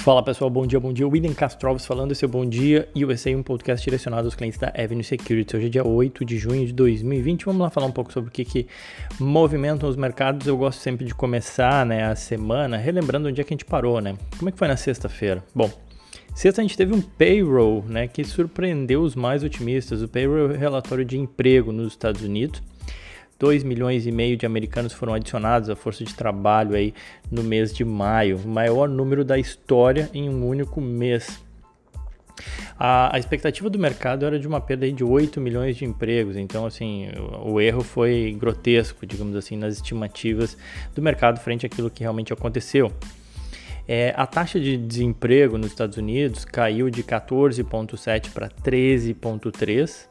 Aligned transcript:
Fala 0.00 0.22
pessoal, 0.22 0.48
bom 0.48 0.66
dia, 0.66 0.80
bom 0.80 0.94
dia. 0.94 1.06
William 1.06 1.34
Castroves 1.34 1.84
falando, 1.84 2.12
esse 2.12 2.24
é 2.24 2.26
o 2.26 2.30
Bom 2.30 2.46
Dia 2.46 2.88
USA, 2.96 3.36
um 3.36 3.42
podcast 3.42 3.84
direcionado 3.84 4.26
aos 4.26 4.34
clientes 4.34 4.58
da 4.58 4.68
Avenue 4.68 5.04
Security. 5.04 5.54
Hoje 5.54 5.66
é 5.66 5.68
dia 5.68 5.86
8 5.86 6.24
de 6.24 6.38
junho 6.38 6.66
de 6.66 6.72
2020. 6.72 7.44
Vamos 7.44 7.60
lá 7.60 7.68
falar 7.68 7.84
um 7.84 7.92
pouco 7.92 8.10
sobre 8.10 8.30
o 8.30 8.32
que, 8.32 8.42
que 8.42 8.66
movimentam 9.20 9.86
os 9.86 9.96
mercados. 9.96 10.46
Eu 10.46 10.56
gosto 10.56 10.80
sempre 10.80 11.04
de 11.04 11.14
começar 11.14 11.84
né, 11.84 12.04
a 12.04 12.16
semana 12.16 12.78
relembrando 12.78 13.28
onde 13.28 13.42
é 13.42 13.44
que 13.44 13.52
a 13.52 13.54
gente 13.54 13.66
parou, 13.66 14.00
né? 14.00 14.16
Como 14.38 14.48
é 14.48 14.52
que 14.52 14.58
foi 14.58 14.68
na 14.68 14.76
sexta-feira? 14.76 15.44
Bom, 15.54 15.70
Sexta 16.34 16.62
a 16.62 16.64
gente 16.64 16.76
teve 16.76 16.94
um 16.94 17.02
payroll, 17.02 17.84
né, 17.86 18.06
que 18.08 18.24
surpreendeu 18.24 19.02
os 19.02 19.14
mais 19.14 19.42
otimistas. 19.44 20.00
O 20.00 20.08
payroll 20.08 20.52
é 20.52 20.54
o 20.54 20.56
relatório 20.56 21.04
de 21.04 21.18
emprego 21.18 21.72
nos 21.72 21.88
Estados 21.88 22.22
Unidos. 22.22 22.62
2 23.40 23.64
milhões 23.64 24.06
e 24.06 24.12
meio 24.12 24.36
de 24.36 24.44
americanos 24.44 24.92
foram 24.92 25.14
adicionados 25.14 25.70
à 25.70 25.74
força 25.74 26.04
de 26.04 26.14
trabalho 26.14 26.76
aí 26.76 26.92
no 27.30 27.42
mês 27.42 27.72
de 27.72 27.84
maio, 27.84 28.36
o 28.36 28.46
maior 28.46 28.86
número 28.86 29.24
da 29.24 29.38
história 29.38 30.10
em 30.12 30.28
um 30.28 30.46
único 30.46 30.78
mês. 30.80 31.42
A, 32.78 33.14
a, 33.14 33.18
expectativa 33.18 33.68
do 33.68 33.78
mercado 33.78 34.24
era 34.24 34.38
de 34.38 34.46
uma 34.46 34.60
perda 34.60 34.90
de 34.90 35.02
8 35.02 35.40
milhões 35.40 35.76
de 35.76 35.84
empregos, 35.84 36.36
então 36.36 36.66
assim, 36.66 37.08
o, 37.42 37.52
o, 37.52 37.60
erro 37.60 37.82
foi 37.82 38.36
grotesco, 38.38 39.06
digamos 39.06 39.34
assim, 39.36 39.56
nas 39.56 39.74
estimativas 39.74 40.56
do 40.94 41.02
mercado 41.02 41.40
frente 41.40 41.64
àquilo 41.66 41.90
que 41.90 42.00
realmente 42.00 42.32
aconteceu. 42.32 42.92
É, 43.88 44.14
a 44.16 44.26
taxa 44.26 44.60
de 44.60 44.76
desemprego 44.76 45.58
nos 45.58 45.68
Estados 45.68 45.96
Unidos 45.96 46.44
caiu 46.44 46.90
de 46.90 47.02
14,7 47.02 48.30
para 48.30 48.48
13,3 48.48 50.09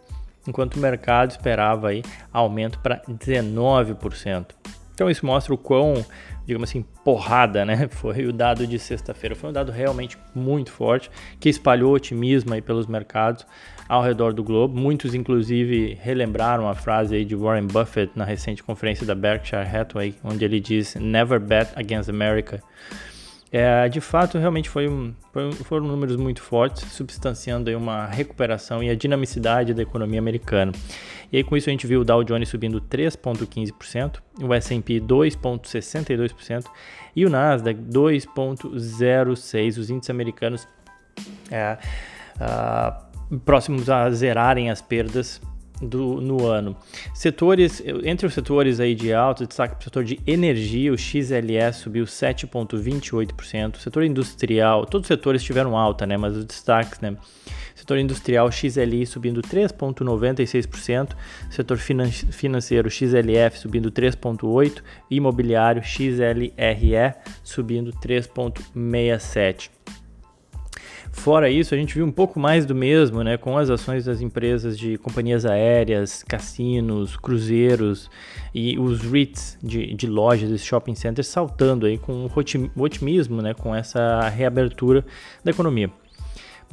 enquanto 0.49 0.75
o 0.75 0.79
mercado 0.79 1.31
esperava 1.31 1.89
aí 1.89 2.03
aumento 2.33 2.79
para 2.79 3.01
19%. 3.07 4.47
Então 4.93 5.09
isso 5.09 5.25
mostra 5.25 5.53
o 5.53 5.57
quão, 5.57 6.05
digamos 6.45 6.69
assim, 6.69 6.83
porrada, 7.05 7.63
né? 7.63 7.87
Foi 7.91 8.25
o 8.25 8.33
dado 8.33 8.67
de 8.67 8.77
sexta-feira. 8.77 9.33
Foi 9.33 9.49
um 9.49 9.53
dado 9.53 9.71
realmente 9.71 10.17
muito 10.35 10.73
forte 10.73 11.09
que 11.39 11.47
espalhou 11.47 11.93
otimismo 11.93 12.53
aí 12.53 12.61
pelos 12.61 12.85
mercados 12.85 13.45
ao 13.87 14.01
redor 14.03 14.33
do 14.33 14.43
globo. 14.43 14.77
Muitos 14.77 15.15
inclusive 15.15 15.97
relembraram 16.01 16.67
a 16.67 16.75
frase 16.75 17.15
aí 17.15 17.23
de 17.23 17.33
Warren 17.33 17.67
Buffett 17.67 18.11
na 18.13 18.25
recente 18.25 18.61
conferência 18.61 19.05
da 19.05 19.15
Berkshire 19.15 19.65
Hathaway, 19.65 20.15
onde 20.21 20.43
ele 20.43 20.59
diz 20.59 20.95
"Never 20.95 21.39
bet 21.39 21.71
against 21.77 22.09
America". 22.09 22.61
É, 23.51 23.89
de 23.89 23.99
fato, 23.99 24.37
realmente 24.37 24.69
foi 24.69 24.87
um, 24.87 25.13
foi, 25.33 25.51
foram 25.51 25.87
números 25.87 26.15
muito 26.15 26.41
fortes, 26.41 26.83
substanciando 26.91 27.75
uma 27.75 28.05
recuperação 28.05 28.83
e 28.83 28.89
a 28.89 28.95
dinamicidade 28.95 29.73
da 29.73 29.81
economia 29.81 30.19
americana. 30.19 30.71
E 31.31 31.37
aí, 31.37 31.43
com 31.43 31.57
isso, 31.57 31.69
a 31.69 31.71
gente 31.71 31.87
viu 31.87 32.01
o 32.01 32.03
Dow 32.03 32.23
Jones 32.23 32.49
subindo 32.49 32.79
3,15%, 32.79 34.17
o 34.41 34.53
S&P 34.53 34.99
2,62% 35.01 36.65
e 37.15 37.25
o 37.25 37.29
Nasdaq 37.29 37.79
2,06%. 37.79 39.77
Os 39.77 39.89
índices 39.89 40.09
americanos 40.11 40.67
é, 41.49 41.77
uh, 42.35 43.39
próximos 43.39 43.89
a 43.89 44.09
zerarem 44.11 44.69
as 44.69 44.81
perdas 44.81 45.41
do, 45.81 46.21
no 46.21 46.45
ano. 46.45 46.75
Setores, 47.13 47.81
entre 48.03 48.27
os 48.27 48.33
setores 48.33 48.79
aí 48.79 48.95
de 48.95 49.13
alto, 49.13 49.45
destaque 49.45 49.75
para 49.75 49.81
o 49.81 49.83
setor 49.83 50.03
de 50.03 50.19
energia, 50.25 50.91
o 50.91 50.97
XLS 50.97 51.79
subiu 51.79 52.05
7,28%. 52.05 53.75
O 53.75 53.79
setor 53.79 54.03
industrial, 54.03 54.85
todos 54.85 55.05
os 55.05 55.07
setores 55.07 55.43
tiveram 55.43 55.77
alta, 55.77 56.05
né? 56.05 56.17
Mas 56.17 56.35
os 56.35 56.45
destaques, 56.45 56.99
né? 56.99 57.15
Setor 57.75 57.97
industrial 57.97 58.51
XLI 58.51 59.05
subindo 59.05 59.41
3,96%, 59.41 61.15
setor 61.49 61.77
finan 61.77 62.11
financeiro 62.11 62.89
XLF 62.89 63.57
subindo 63.57 63.89
3,8%, 63.89 64.83
imobiliário 65.09 65.81
XLRE 65.81 66.51
subindo 67.41 67.93
3,67%. 67.93 69.69
Fora 71.11 71.49
isso, 71.49 71.73
a 71.73 71.77
gente 71.77 71.95
viu 71.95 72.05
um 72.05 72.11
pouco 72.11 72.39
mais 72.39 72.65
do 72.65 72.73
mesmo, 72.73 73.23
né, 73.23 73.35
com 73.35 73.57
as 73.57 73.69
ações 73.69 74.05
das 74.05 74.21
empresas 74.21 74.77
de 74.77 74.97
companhias 74.97 75.45
aéreas, 75.45 76.23
cassinos, 76.23 77.17
cruzeiros 77.17 78.09
e 78.53 78.79
os 78.79 79.01
REITs 79.01 79.57
de, 79.61 79.93
de 79.93 80.07
lojas 80.07 80.49
e 80.49 80.57
shopping 80.57 80.95
centers 80.95 81.27
saltando 81.27 81.85
aí 81.85 81.97
com 81.97 82.29
otimismo, 82.77 83.41
né, 83.41 83.53
com 83.53 83.75
essa 83.75 84.29
reabertura 84.29 85.03
da 85.43 85.51
economia. 85.51 85.91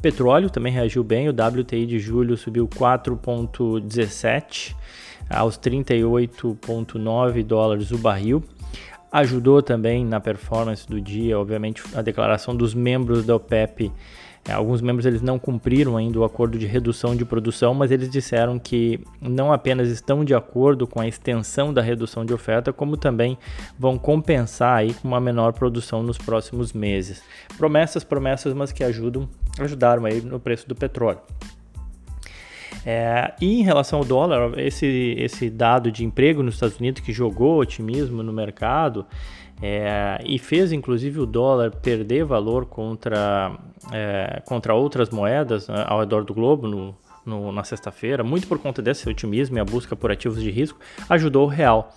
Petróleo 0.01 0.49
também 0.49 0.71
reagiu 0.71 1.03
bem, 1.03 1.27
o 1.27 1.31
WTI 1.31 1.87
de 1.87 1.97
julho 1.97 2.37
subiu 2.37 2.67
4,17 2.67 4.75
aos 5.29 5.57
38,9 5.57 7.43
dólares 7.43 7.91
o 7.91 7.97
barril. 7.97 8.43
Ajudou 9.11 9.63
também 9.63 10.05
na 10.05 10.19
performance 10.19 10.87
do 10.87 11.01
dia, 11.01 11.39
obviamente, 11.39 11.81
a 11.95 12.01
declaração 12.01 12.55
dos 12.55 12.75
membros 12.75 13.25
da 13.25 13.35
OPEP 13.35 13.91
alguns 14.53 14.81
membros 14.81 15.05
eles 15.05 15.21
não 15.21 15.37
cumpriram 15.37 15.97
ainda 15.97 16.19
o 16.19 16.23
acordo 16.23 16.57
de 16.57 16.65
redução 16.65 17.15
de 17.15 17.25
produção, 17.25 17.73
mas 17.73 17.91
eles 17.91 18.09
disseram 18.09 18.57
que 18.57 18.99
não 19.21 19.51
apenas 19.51 19.89
estão 19.89 20.23
de 20.23 20.33
acordo 20.33 20.87
com 20.87 21.01
a 21.01 21.07
extensão 21.07 21.73
da 21.73 21.81
redução 21.81 22.25
de 22.25 22.33
oferta, 22.33 22.71
como 22.71 22.95
também 22.95 23.37
vão 23.77 23.97
compensar 23.97 24.77
aí 24.77 24.93
com 24.93 25.07
uma 25.07 25.19
menor 25.19 25.53
produção 25.53 26.01
nos 26.01 26.17
próximos 26.17 26.71
meses. 26.71 27.21
Promessas, 27.57 28.03
promessas, 28.03 28.53
mas 28.53 28.71
que 28.71 28.83
ajudam, 28.83 29.27
ajudaram 29.59 30.05
aí 30.05 30.21
no 30.21 30.39
preço 30.39 30.67
do 30.67 30.75
petróleo. 30.75 31.19
É, 32.85 33.33
e 33.41 33.59
em 33.59 33.63
relação 33.63 33.99
ao 33.99 34.05
dólar, 34.05 34.57
esse, 34.57 35.13
esse 35.17 35.49
dado 35.49 35.91
de 35.91 36.05
emprego 36.05 36.41
nos 36.41 36.53
Estados 36.53 36.79
Unidos 36.79 37.01
que 37.01 37.11
jogou 37.11 37.59
otimismo 37.59 38.23
no 38.23 38.31
mercado 38.31 39.05
é, 39.61 40.19
e 40.23 40.37
fez 40.37 40.71
inclusive 40.71 41.19
o 41.19 41.25
dólar 41.25 41.71
perder 41.71 42.25
valor 42.25 42.65
contra, 42.65 43.57
é, 43.91 44.41
contra 44.45 44.73
outras 44.73 45.09
moedas 45.09 45.67
né, 45.67 45.83
ao 45.87 45.99
redor 45.99 46.23
do 46.23 46.33
globo 46.33 46.67
no, 46.67 46.95
no, 47.27 47.51
na 47.51 47.63
sexta-feira, 47.63 48.23
muito 48.23 48.47
por 48.47 48.57
conta 48.57 48.81
desse 48.81 49.07
otimismo 49.09 49.57
e 49.57 49.59
a 49.59 49.65
busca 49.65 49.95
por 49.95 50.11
ativos 50.11 50.41
de 50.41 50.49
risco, 50.49 50.79
ajudou 51.09 51.45
o 51.45 51.49
real. 51.49 51.93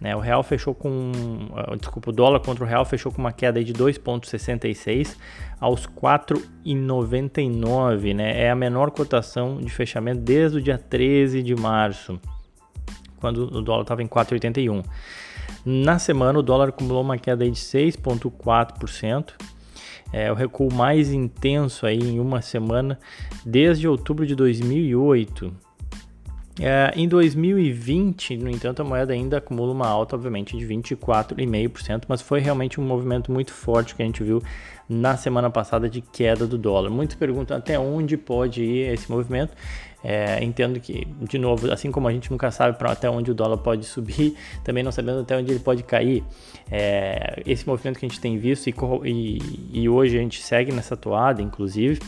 Né? 0.00 0.16
O 0.16 0.20
real 0.20 0.42
fechou 0.42 0.74
com. 0.74 0.90
Uh, 0.90 1.76
desculpa, 1.76 2.10
o 2.10 2.12
dólar 2.12 2.40
contra 2.40 2.64
o 2.64 2.66
real 2.66 2.84
fechou 2.84 3.12
com 3.12 3.18
uma 3.18 3.32
queda 3.32 3.64
de 3.64 3.72
2,66 3.72 5.16
aos 5.60 5.86
4,99. 5.86 8.14
Né? 8.14 8.42
É 8.42 8.50
a 8.50 8.56
menor 8.56 8.90
cotação 8.90 9.58
de 9.58 9.70
fechamento 9.70 10.20
desde 10.20 10.58
o 10.58 10.60
dia 10.60 10.76
13 10.76 11.42
de 11.42 11.54
março, 11.54 12.20
quando 13.18 13.44
o 13.44 13.62
dólar 13.62 13.82
estava 13.82 14.02
em 14.02 14.08
4,81. 14.08 14.84
Na 15.64 15.98
semana, 15.98 16.38
o 16.38 16.42
dólar 16.42 16.70
acumulou 16.70 17.02
uma 17.02 17.18
queda 17.18 17.44
de 17.44 17.52
6,4%. 17.52 19.32
É 20.12 20.30
o 20.30 20.34
recuo 20.34 20.72
mais 20.72 21.10
intenso 21.10 21.86
aí 21.86 21.98
em 21.98 22.20
uma 22.20 22.42
semana 22.42 22.98
desde 23.46 23.88
outubro 23.88 24.26
de 24.26 24.34
2008. 24.34 25.52
É, 26.60 26.92
em 26.94 27.08
2020, 27.08 28.36
no 28.36 28.50
entanto, 28.50 28.82
a 28.82 28.84
moeda 28.84 29.14
ainda 29.14 29.38
acumula 29.38 29.72
uma 29.72 29.86
alta, 29.86 30.14
obviamente, 30.16 30.56
de 30.56 30.66
24,5%, 30.66 32.04
mas 32.06 32.20
foi 32.20 32.40
realmente 32.40 32.78
um 32.78 32.84
movimento 32.84 33.32
muito 33.32 33.52
forte 33.52 33.94
que 33.94 34.02
a 34.02 34.04
gente 34.04 34.22
viu 34.22 34.42
na 34.92 35.16
semana 35.16 35.50
passada 35.50 35.88
de 35.88 36.00
queda 36.00 36.46
do 36.46 36.58
dólar. 36.58 36.90
Muitos 36.90 37.16
perguntam 37.16 37.56
até 37.56 37.78
onde 37.78 38.16
pode 38.16 38.62
ir 38.62 38.92
esse 38.92 39.10
movimento. 39.10 39.52
É, 40.04 40.42
entendo 40.42 40.80
que, 40.80 41.06
de 41.20 41.38
novo, 41.38 41.72
assim 41.72 41.92
como 41.92 42.08
a 42.08 42.12
gente 42.12 42.30
nunca 42.30 42.50
sabe 42.50 42.76
para 42.76 42.90
até 42.90 43.08
onde 43.08 43.30
o 43.30 43.34
dólar 43.34 43.58
pode 43.58 43.86
subir, 43.86 44.36
também 44.64 44.82
não 44.82 44.90
sabendo 44.90 45.20
até 45.20 45.36
onde 45.36 45.52
ele 45.52 45.60
pode 45.60 45.82
cair. 45.84 46.24
É, 46.70 47.42
esse 47.46 47.66
movimento 47.66 47.98
que 47.98 48.06
a 48.06 48.08
gente 48.08 48.20
tem 48.20 48.36
visto 48.36 48.68
e, 48.68 48.74
e, 49.04 49.82
e 49.82 49.88
hoje 49.88 50.18
a 50.18 50.20
gente 50.20 50.42
segue 50.42 50.72
nessa 50.72 50.96
toada, 50.96 51.40
inclusive. 51.40 52.00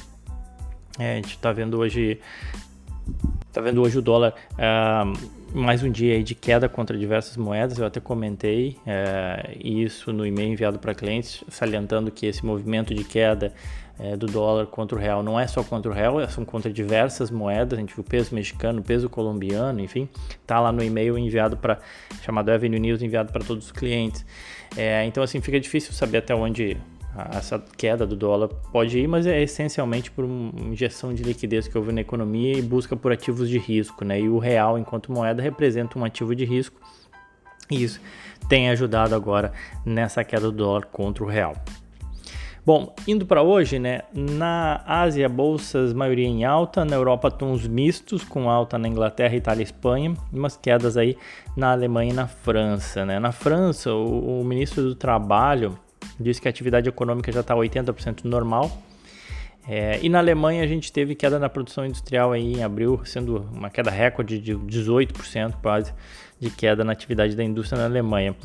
É, 0.98 1.12
a 1.12 1.16
gente 1.16 1.30
está 1.30 1.52
vendo 1.52 1.78
hoje 1.78 2.20
Tá 3.52 3.60
vendo 3.60 3.82
hoje 3.82 3.96
o 3.98 4.02
dólar 4.02 4.34
uh, 4.54 5.43
mais 5.54 5.84
um 5.84 5.90
dia 5.90 6.20
de 6.22 6.34
queda 6.34 6.68
contra 6.68 6.98
diversas 6.98 7.36
moedas. 7.36 7.78
Eu 7.78 7.86
até 7.86 8.00
comentei 8.00 8.76
uh, 8.80 9.56
isso 9.62 10.12
no 10.12 10.26
e-mail 10.26 10.52
enviado 10.52 10.80
para 10.80 10.92
clientes, 10.94 11.44
salientando 11.48 12.10
que 12.10 12.26
esse 12.26 12.44
movimento 12.44 12.92
de 12.92 13.04
queda 13.04 13.52
uh, 14.00 14.16
do 14.16 14.26
dólar 14.26 14.66
contra 14.66 14.98
o 14.98 15.00
real 15.00 15.22
não 15.22 15.38
é 15.38 15.46
só 15.46 15.62
contra 15.62 15.92
o 15.92 15.94
real, 15.94 16.28
são 16.28 16.44
contra 16.44 16.72
diversas 16.72 17.30
moedas. 17.30 17.78
A 17.78 17.80
gente 17.80 17.94
viu 17.94 18.02
o 18.02 18.06
peso 18.06 18.34
mexicano, 18.34 18.80
o 18.80 18.82
peso 18.82 19.08
colombiano, 19.08 19.80
enfim, 19.80 20.08
tá 20.44 20.58
lá 20.58 20.72
no 20.72 20.82
e-mail 20.82 21.16
enviado 21.16 21.56
para 21.56 21.78
chamado 22.22 22.50
Avenue 22.50 22.80
News 22.80 23.00
enviado 23.00 23.32
para 23.32 23.44
todos 23.44 23.66
os 23.66 23.72
clientes. 23.72 24.26
É, 24.76 25.04
então 25.06 25.22
assim 25.22 25.40
fica 25.40 25.60
difícil 25.60 25.92
saber 25.92 26.18
até 26.18 26.34
onde 26.34 26.76
essa 27.32 27.62
queda 27.76 28.06
do 28.06 28.16
dólar 28.16 28.48
pode 28.72 28.98
ir, 28.98 29.06
mas 29.06 29.26
é 29.26 29.42
essencialmente 29.42 30.10
por 30.10 30.24
uma 30.24 30.52
injeção 30.72 31.14
de 31.14 31.22
liquidez 31.22 31.68
que 31.68 31.78
houve 31.78 31.92
na 31.92 32.00
economia 32.00 32.56
e 32.56 32.62
busca 32.62 32.96
por 32.96 33.12
ativos 33.12 33.48
de 33.48 33.58
risco, 33.58 34.04
né? 34.04 34.20
E 34.20 34.28
o 34.28 34.38
real, 34.38 34.78
enquanto 34.78 35.12
moeda, 35.12 35.42
representa 35.42 35.98
um 35.98 36.04
ativo 36.04 36.34
de 36.34 36.44
risco. 36.44 36.80
E 37.70 37.82
isso 37.82 38.00
tem 38.48 38.68
ajudado 38.70 39.14
agora 39.14 39.52
nessa 39.86 40.24
queda 40.24 40.50
do 40.50 40.52
dólar 40.52 40.86
contra 40.86 41.24
o 41.24 41.26
real. 41.26 41.54
Bom, 42.66 42.94
indo 43.06 43.26
para 43.26 43.42
hoje, 43.42 43.78
né? 43.78 44.00
Na 44.12 44.82
Ásia, 44.86 45.28
bolsas 45.28 45.92
maioria 45.92 46.26
em 46.26 46.44
alta, 46.44 46.82
na 46.82 46.96
Europa 46.96 47.30
tons 47.30 47.68
mistos, 47.68 48.24
com 48.24 48.48
alta 48.48 48.78
na 48.78 48.88
Inglaterra, 48.88 49.36
Itália 49.36 49.60
e 49.60 49.64
Espanha, 49.64 50.14
e 50.32 50.38
umas 50.38 50.56
quedas 50.56 50.96
aí 50.96 51.16
na 51.54 51.72
Alemanha 51.72 52.10
e 52.10 52.14
na 52.14 52.26
França, 52.26 53.04
né? 53.04 53.18
Na 53.18 53.32
França, 53.32 53.92
o, 53.92 54.40
o 54.40 54.44
ministro 54.44 54.82
do 54.82 54.94
Trabalho 54.94 55.78
diz 56.18 56.38
que 56.38 56.48
a 56.48 56.50
atividade 56.50 56.88
econômica 56.88 57.30
já 57.32 57.40
está 57.40 57.54
80% 57.54 58.24
normal. 58.24 58.70
É, 59.66 59.98
e 60.02 60.08
na 60.10 60.18
Alemanha 60.18 60.62
a 60.62 60.66
gente 60.66 60.92
teve 60.92 61.14
queda 61.14 61.38
na 61.38 61.48
produção 61.48 61.86
industrial 61.86 62.32
aí 62.32 62.52
em 62.54 62.62
abril, 62.62 63.00
sendo 63.04 63.48
uma 63.50 63.70
queda 63.70 63.90
recorde 63.90 64.38
de 64.38 64.54
18% 64.54 65.54
quase 65.62 65.92
de 66.38 66.50
queda 66.50 66.84
na 66.84 66.92
atividade 66.92 67.34
da 67.34 67.42
indústria 67.42 67.78
na 67.78 67.86
Alemanha. 67.86 68.36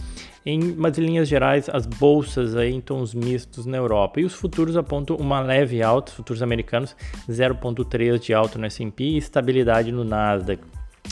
Em 0.45 0.71
umas 0.71 0.97
linhas 0.97 1.27
gerais, 1.27 1.69
as 1.69 1.85
bolsas 1.85 2.55
aí 2.55 2.73
em 2.73 2.79
tons 2.79 3.13
mistos 3.13 3.65
na 3.65 3.77
Europa. 3.77 4.21
E 4.21 4.25
os 4.25 4.33
futuros 4.33 4.77
apontam 4.77 5.17
uma 5.17 5.41
leve 5.41 5.83
alta, 5.83 6.11
futuros 6.11 6.41
americanos 6.41 6.95
0,3 7.29 8.19
de 8.19 8.33
alta 8.33 8.57
no 8.57 8.65
S&P 8.65 9.03
e 9.03 9.17
estabilidade 9.17 9.91
no 9.91 10.05
Nasdaq. 10.05 10.63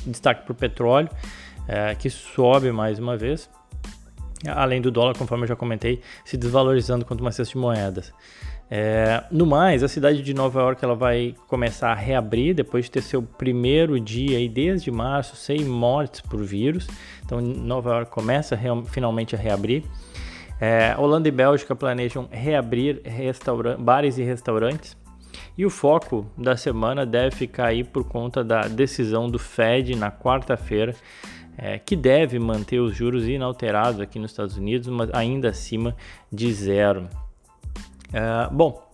Destaque 0.05 0.45
para 0.45 0.51
o 0.53 0.55
petróleo, 0.55 1.09
é, 1.67 1.93
que 1.95 2.09
sobe 2.09 2.71
mais 2.71 2.97
uma 2.99 3.17
vez, 3.17 3.49
além 4.45 4.81
do 4.81 4.91
dólar, 4.91 5.17
conforme 5.17 5.43
eu 5.43 5.47
já 5.47 5.55
comentei, 5.55 6.01
se 6.23 6.37
desvalorizando 6.37 7.05
contra 7.05 7.23
uma 7.23 7.31
cesta 7.31 7.53
de 7.53 7.57
moedas. 7.57 8.13
É, 8.69 9.23
no 9.31 9.45
mais, 9.45 9.81
a 9.81 9.87
cidade 9.87 10.21
de 10.21 10.33
Nova 10.33 10.59
York 10.59 10.83
ela 10.83 10.95
vai 10.95 11.33
começar 11.47 11.91
a 11.91 11.95
reabrir 11.95 12.53
depois 12.53 12.85
de 12.85 12.91
ter 12.91 13.01
seu 13.01 13.23
primeiro 13.23 13.97
dia 13.99 14.37
aí 14.37 14.49
desde 14.49 14.91
março 14.91 15.35
sem 15.37 15.63
mortes 15.63 16.19
por 16.19 16.43
vírus. 16.43 16.87
Então 17.25 17.39
Nova 17.39 17.91
York 17.91 18.11
começa 18.11 18.55
real, 18.55 18.83
finalmente 18.85 19.35
a 19.35 19.39
reabrir. 19.39 19.83
É, 20.59 20.95
Holanda 20.97 21.27
e 21.27 21.31
Bélgica 21.31 21.75
planejam 21.75 22.27
reabrir 22.29 23.01
bares 23.79 24.17
e 24.17 24.23
restaurantes. 24.23 24.97
E 25.57 25.65
o 25.65 25.69
foco 25.69 26.29
da 26.37 26.57
semana 26.57 27.05
deve 27.05 27.35
ficar 27.35 27.67
aí 27.67 27.83
por 27.83 28.03
conta 28.03 28.43
da 28.43 28.61
decisão 28.61 29.29
do 29.29 29.39
Fed 29.39 29.95
na 29.95 30.11
quarta-feira, 30.11 30.95
é, 31.57 31.79
que 31.79 31.95
deve 31.95 32.37
manter 32.37 32.79
os 32.79 32.95
juros 32.95 33.27
inalterados 33.27 33.99
aqui 33.99 34.19
nos 34.19 34.31
Estados 34.31 34.57
Unidos, 34.57 34.87
mas 34.87 35.09
ainda 35.13 35.49
acima 35.49 35.95
de 36.31 36.53
zero. 36.53 37.07
É, 38.13 38.47
bom, 38.51 38.87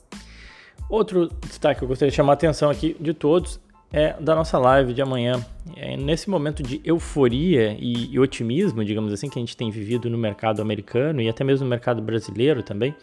outro 0.90 1.30
destaque 1.48 1.80
que 1.80 1.84
eu 1.84 1.88
gostaria 1.88 2.10
de 2.10 2.16
chamar 2.16 2.34
a 2.34 2.36
atenção 2.36 2.70
aqui 2.70 2.96
de 3.00 3.14
todos 3.14 3.60
é 3.94 4.20
da 4.20 4.34
nossa 4.34 4.58
live 4.58 4.92
de 4.92 5.04
amanhã. 5.04 5.46
É, 5.78 5.96
nesse 5.96 6.28
momento 6.28 6.64
de 6.64 6.82
euforia 6.84 7.78
e, 7.80 8.12
e, 8.12 8.20
otimismo, 8.20 8.84
digamos 8.84 9.14
assim, 9.14 9.30
que 9.30 9.38
a 9.38 9.42
gente 9.42 9.56
tem 9.56 9.70
vivido 9.70 10.10
no 10.10 10.18
mercado 10.18 10.64
americano 10.64 11.22
e 11.22 11.30
até 11.30 11.44
mesmo 11.44 11.66
no 11.66 11.70
mercado 11.70 12.02
brasileiro 12.02 12.64
também, 12.64 12.96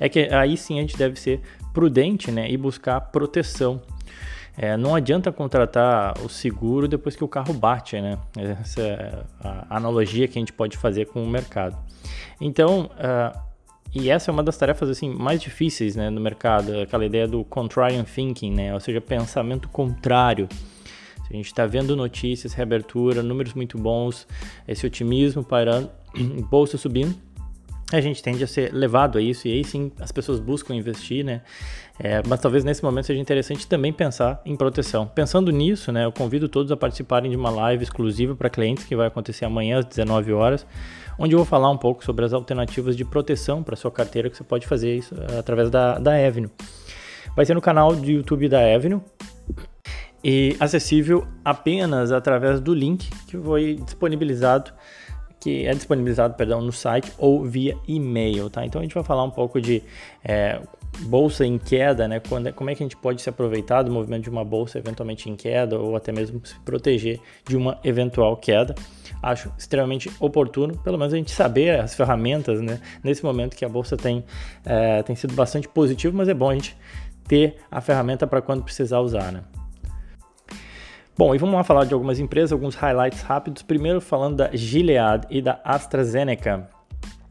é 0.00 0.08
que 0.08 0.20
aí 0.32 0.56
sim 0.56 0.78
a 0.78 0.80
gente 0.80 0.96
deve 0.96 1.20
ser 1.20 1.40
prudente 1.74 2.30
né, 2.30 2.50
e 2.50 2.56
buscar 2.56 2.98
proteção. 3.00 3.82
É, 4.62 4.76
não 4.76 4.94
adianta 4.94 5.32
contratar 5.32 6.20
o 6.22 6.28
seguro 6.28 6.86
depois 6.86 7.16
que 7.16 7.24
o 7.24 7.28
carro 7.28 7.54
bate, 7.54 7.98
né? 7.98 8.18
Essa 8.36 8.82
é 8.82 9.22
a 9.42 9.76
analogia 9.76 10.28
que 10.28 10.38
a 10.38 10.40
gente 10.40 10.52
pode 10.52 10.76
fazer 10.76 11.06
com 11.06 11.24
o 11.24 11.26
mercado. 11.26 11.78
Então, 12.38 12.90
uh, 12.96 13.40
e 13.94 14.10
essa 14.10 14.30
é 14.30 14.32
uma 14.32 14.42
das 14.42 14.58
tarefas 14.58 14.90
assim 14.90 15.08
mais 15.08 15.40
difíceis 15.40 15.96
né, 15.96 16.10
no 16.10 16.20
mercado, 16.20 16.78
aquela 16.78 17.06
ideia 17.06 17.26
do 17.26 17.42
contrarian 17.42 18.04
thinking, 18.04 18.52
né, 18.52 18.74
ou 18.74 18.80
seja, 18.80 19.00
pensamento 19.00 19.66
contrário. 19.70 20.46
A 21.30 21.32
gente 21.32 21.46
está 21.46 21.64
vendo 21.64 21.96
notícias, 21.96 22.52
reabertura, 22.52 23.22
números 23.22 23.54
muito 23.54 23.78
bons, 23.78 24.28
esse 24.68 24.84
otimismo 24.84 25.42
pairando, 25.42 25.90
bolsa 26.50 26.76
subindo, 26.76 27.14
a 27.92 28.00
gente 28.00 28.22
tende 28.22 28.42
a 28.44 28.46
ser 28.46 28.72
levado 28.72 29.18
a 29.18 29.20
isso 29.20 29.48
e 29.48 29.52
aí 29.52 29.64
sim 29.64 29.90
as 30.00 30.12
pessoas 30.12 30.38
buscam 30.38 30.74
investir, 30.74 31.24
né? 31.24 31.42
É, 31.98 32.22
mas 32.26 32.40
talvez 32.40 32.64
nesse 32.64 32.82
momento 32.82 33.06
seja 33.06 33.20
interessante 33.20 33.66
também 33.66 33.92
pensar 33.92 34.40
em 34.44 34.56
proteção. 34.56 35.06
Pensando 35.06 35.50
nisso, 35.50 35.92
né, 35.92 36.06
eu 36.06 36.12
convido 36.12 36.48
todos 36.48 36.72
a 36.72 36.76
participarem 36.76 37.30
de 37.30 37.36
uma 37.36 37.50
live 37.50 37.82
exclusiva 37.82 38.34
para 38.34 38.48
clientes 38.48 38.84
que 38.84 38.96
vai 38.96 39.06
acontecer 39.06 39.44
amanhã 39.44 39.80
às 39.80 39.84
19 39.84 40.32
horas, 40.32 40.66
onde 41.18 41.34
eu 41.34 41.38
vou 41.38 41.46
falar 41.46 41.70
um 41.70 41.76
pouco 41.76 42.02
sobre 42.02 42.24
as 42.24 42.32
alternativas 42.32 42.96
de 42.96 43.04
proteção 43.04 43.62
para 43.62 43.76
sua 43.76 43.90
carteira 43.90 44.30
que 44.30 44.36
você 44.36 44.44
pode 44.44 44.66
fazer 44.66 44.96
isso 44.96 45.14
eh, 45.14 45.38
através 45.38 45.68
da, 45.68 45.98
da 45.98 46.14
Avenue. 46.14 46.50
Vai 47.36 47.44
ser 47.44 47.54
no 47.54 47.60
canal 47.60 47.94
do 47.94 48.10
YouTube 48.10 48.48
da 48.48 48.60
Avenue 48.74 49.02
e 50.24 50.56
acessível 50.58 51.26
apenas 51.44 52.12
através 52.12 52.60
do 52.60 52.72
link 52.72 53.10
que 53.26 53.36
foi 53.36 53.74
disponibilizado 53.74 54.72
que 55.40 55.66
é 55.66 55.72
disponibilizado, 55.72 56.34
perdão, 56.34 56.60
no 56.60 56.70
site 56.70 57.10
ou 57.18 57.42
via 57.44 57.76
e-mail, 57.88 58.50
tá? 58.50 58.64
Então 58.64 58.80
a 58.80 58.84
gente 58.84 58.94
vai 58.94 59.02
falar 59.02 59.24
um 59.24 59.30
pouco 59.30 59.58
de 59.58 59.82
é, 60.22 60.60
bolsa 61.00 61.46
em 61.46 61.56
queda, 61.58 62.06
né? 62.06 62.20
Quando, 62.20 62.48
é, 62.48 62.52
como 62.52 62.68
é 62.68 62.74
que 62.74 62.82
a 62.82 62.84
gente 62.84 62.96
pode 62.96 63.22
se 63.22 63.28
aproveitar 63.28 63.82
do 63.82 63.90
movimento 63.90 64.24
de 64.24 64.30
uma 64.30 64.44
bolsa 64.44 64.78
eventualmente 64.78 65.30
em 65.30 65.36
queda 65.36 65.78
ou 65.78 65.96
até 65.96 66.12
mesmo 66.12 66.40
se 66.44 66.58
proteger 66.60 67.18
de 67.48 67.56
uma 67.56 67.78
eventual 67.82 68.36
queda. 68.36 68.74
Acho 69.22 69.50
extremamente 69.58 70.10
oportuno, 70.20 70.76
pelo 70.78 70.98
menos 70.98 71.14
a 71.14 71.16
gente 71.16 71.30
saber 71.30 71.80
as 71.80 71.94
ferramentas, 71.94 72.60
né? 72.60 72.80
Nesse 73.02 73.24
momento 73.24 73.56
que 73.56 73.64
a 73.64 73.68
bolsa 73.68 73.96
tem, 73.96 74.22
é, 74.64 75.02
tem 75.02 75.16
sido 75.16 75.34
bastante 75.34 75.66
positivo, 75.66 76.16
mas 76.16 76.28
é 76.28 76.34
bom 76.34 76.50
a 76.50 76.54
gente 76.54 76.76
ter 77.26 77.56
a 77.70 77.80
ferramenta 77.80 78.26
para 78.26 78.42
quando 78.42 78.62
precisar 78.62 79.00
usar, 79.00 79.32
né? 79.32 79.42
Bom, 81.20 81.34
e 81.34 81.38
vamos 81.38 81.54
lá 81.54 81.62
falar 81.62 81.84
de 81.84 81.92
algumas 81.92 82.18
empresas, 82.18 82.50
alguns 82.50 82.74
highlights 82.74 83.20
rápidos. 83.20 83.60
Primeiro 83.60 84.00
falando 84.00 84.36
da 84.36 84.56
Gilead 84.56 85.26
e 85.28 85.42
da 85.42 85.60
AstraZeneca. 85.62 86.66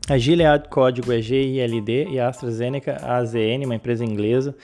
A 0.07 0.15
Gilead 0.15 0.69
código 0.69 1.11
é 1.11 1.19
GILD 1.19 2.07
e 2.11 2.19
a 2.19 2.27
AstraZeneca 2.27 2.97
AZN, 3.03 3.65
uma 3.65 3.73
empresa 3.73 4.05
inglesa. 4.05 4.55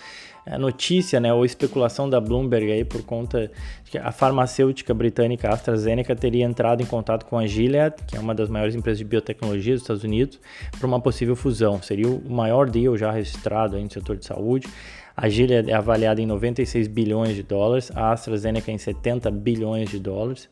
A 0.45 0.59
notícia, 0.59 1.19
né, 1.19 1.33
ou 1.33 1.43
especulação 1.43 2.07
da 2.07 2.21
Bloomberg 2.21 2.71
aí 2.71 2.85
por 2.85 3.01
conta 3.01 3.51
de 3.83 3.89
que 3.89 3.97
a 3.97 4.11
farmacêutica 4.11 4.93
britânica 4.93 5.49
AstraZeneca 5.49 6.15
teria 6.15 6.45
entrado 6.45 6.83
em 6.83 6.85
contato 6.85 7.25
com 7.25 7.39
a 7.39 7.47
Gilead, 7.47 7.95
que 8.05 8.15
é 8.15 8.19
uma 8.19 8.35
das 8.35 8.47
maiores 8.47 8.75
empresas 8.75 8.99
de 8.99 9.05
biotecnologia 9.05 9.73
dos 9.73 9.81
Estados 9.81 10.03
Unidos, 10.03 10.39
para 10.77 10.85
uma 10.85 11.01
possível 11.01 11.35
fusão. 11.35 11.81
Seria 11.81 12.07
o 12.07 12.31
maior 12.31 12.69
deal 12.69 12.95
já 12.95 13.09
registrado 13.09 13.75
aí 13.75 13.83
no 13.83 13.89
setor 13.89 14.17
de 14.17 14.25
saúde. 14.25 14.67
A 15.15 15.29
Gilead 15.29 15.71
é 15.71 15.73
avaliada 15.73 16.21
em 16.21 16.25
96 16.25 16.87
bilhões 16.87 17.35
de 17.35 17.43
dólares, 17.43 17.91
a 17.95 18.11
AstraZeneca 18.11 18.71
em 18.71 18.77
70 18.77 19.31
bilhões 19.31 19.89
de 19.89 19.99
dólares. 19.99 20.49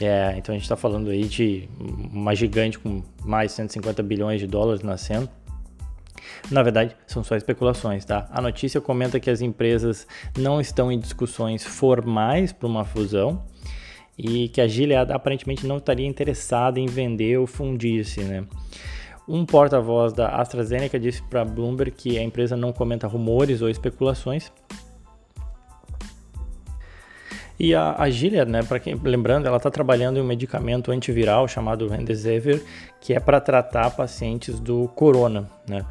É, 0.00 0.34
então 0.36 0.54
a 0.54 0.56
gente 0.56 0.64
está 0.64 0.76
falando 0.76 1.10
aí 1.10 1.24
de 1.24 1.68
uma 2.12 2.34
gigante 2.34 2.78
com 2.78 3.02
mais 3.24 3.52
150 3.52 4.02
bilhões 4.02 4.40
de 4.40 4.46
dólares 4.46 4.82
nascendo. 4.82 5.28
Na 6.50 6.62
verdade, 6.62 6.96
são 7.06 7.24
só 7.24 7.36
especulações, 7.36 8.04
tá? 8.04 8.28
A 8.30 8.40
notícia 8.40 8.80
comenta 8.80 9.18
que 9.18 9.30
as 9.30 9.40
empresas 9.40 10.06
não 10.38 10.60
estão 10.60 10.90
em 10.90 10.98
discussões 10.98 11.64
formais 11.64 12.52
para 12.52 12.68
uma 12.68 12.84
fusão 12.84 13.44
e 14.16 14.48
que 14.48 14.60
a 14.60 14.68
Gilead 14.68 15.12
aparentemente 15.12 15.66
não 15.66 15.78
estaria 15.78 16.06
interessada 16.06 16.78
em 16.78 16.86
vender 16.86 17.38
ou 17.38 17.46
fundir-se, 17.46 18.22
né? 18.22 18.44
Um 19.32 19.46
porta-voz 19.46 20.12
da 20.12 20.26
AstraZeneca 20.26 20.98
disse 20.98 21.22
para 21.22 21.44
Bloomberg 21.44 21.92
que 21.92 22.18
a 22.18 22.22
empresa 22.22 22.56
não 22.56 22.72
comenta 22.72 23.06
rumores 23.06 23.62
ou 23.62 23.70
especulações. 23.70 24.50
E 27.56 27.72
a, 27.72 27.94
a 27.96 28.10
Gilead, 28.10 28.50
né, 28.50 28.64
para 28.64 28.80
quem 28.80 28.96
lembrando, 28.96 29.46
ela 29.46 29.58
está 29.58 29.70
trabalhando 29.70 30.16
em 30.16 30.20
um 30.20 30.26
medicamento 30.26 30.90
antiviral 30.90 31.46
chamado 31.46 31.86
Remdesivir, 31.86 32.60
que 33.00 33.14
é 33.14 33.20
para 33.20 33.40
tratar 33.40 33.92
pacientes 33.92 34.58
do 34.58 34.88
corona, 34.88 35.48
né? 35.68 35.86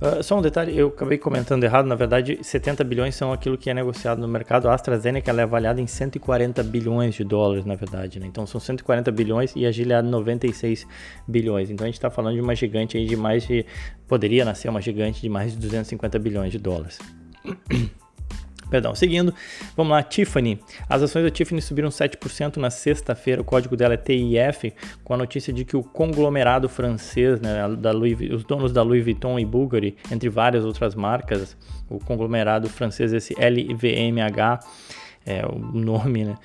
Uh, 0.00 0.22
só 0.22 0.38
um 0.38 0.40
detalhe, 0.40 0.76
eu 0.78 0.88
acabei 0.88 1.18
comentando 1.18 1.62
errado, 1.62 1.84
na 1.84 1.94
verdade 1.94 2.38
70 2.40 2.82
bilhões 2.84 3.14
são 3.14 3.34
aquilo 3.34 3.58
que 3.58 3.68
é 3.68 3.74
negociado 3.74 4.18
no 4.18 4.26
mercado, 4.26 4.66
a 4.66 4.74
AstraZeneca 4.74 5.30
é 5.30 5.42
avaliada 5.42 5.78
em 5.78 5.86
140 5.86 6.62
bilhões 6.62 7.14
de 7.14 7.22
dólares, 7.22 7.66
na 7.66 7.74
verdade, 7.74 8.18
né? 8.18 8.26
então 8.26 8.46
são 8.46 8.58
140 8.58 9.12
bilhões 9.12 9.54
e 9.54 9.66
a 9.66 9.70
Gilead 9.70 10.08
96 10.08 10.86
bilhões, 11.28 11.68
então 11.68 11.84
a 11.84 11.88
gente 11.88 11.96
está 11.96 12.08
falando 12.08 12.36
de 12.36 12.40
uma 12.40 12.54
gigante 12.54 12.96
aí 12.96 13.04
de 13.04 13.14
mais 13.14 13.46
de, 13.46 13.66
poderia 14.08 14.42
nascer 14.42 14.70
uma 14.70 14.80
gigante 14.80 15.20
de 15.20 15.28
mais 15.28 15.52
de 15.52 15.58
250 15.58 16.18
bilhões 16.18 16.50
de 16.50 16.58
dólares. 16.58 16.98
Perdão, 18.70 18.94
seguindo, 18.94 19.34
vamos 19.76 19.90
lá, 19.90 20.02
Tiffany. 20.02 20.60
As 20.88 21.02
ações 21.02 21.24
da 21.24 21.30
Tiffany 21.30 21.60
subiram 21.60 21.88
7% 21.88 22.56
na 22.58 22.70
sexta-feira, 22.70 23.42
o 23.42 23.44
código 23.44 23.76
dela 23.76 23.94
é 23.94 23.96
TIF, 23.96 24.72
com 25.02 25.12
a 25.12 25.16
notícia 25.16 25.52
de 25.52 25.64
que 25.64 25.76
o 25.76 25.82
conglomerado 25.82 26.68
francês, 26.68 27.40
né, 27.40 27.68
da 27.76 27.90
Louis, 27.90 28.16
os 28.30 28.44
donos 28.44 28.72
da 28.72 28.82
Louis 28.82 29.02
Vuitton 29.02 29.38
e 29.38 29.44
Bulgari, 29.44 29.96
entre 30.10 30.28
várias 30.28 30.64
outras 30.64 30.94
marcas, 30.94 31.56
o 31.88 31.98
conglomerado 31.98 32.68
francês, 32.68 33.12
esse 33.12 33.34
LVMH, 33.34 34.60
é 35.26 35.44
o 35.44 35.58
nome, 35.58 36.24
né? 36.24 36.36